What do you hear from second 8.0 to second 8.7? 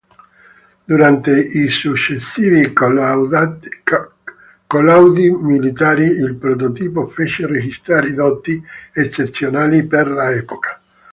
doti